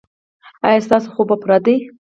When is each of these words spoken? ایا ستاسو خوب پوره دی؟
ایا 0.67 0.79
ستاسو 0.85 1.07
خوب 1.13 1.29
پوره 1.41 1.57
دی؟ 1.65 1.75